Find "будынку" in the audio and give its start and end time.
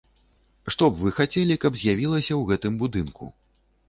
2.85-3.29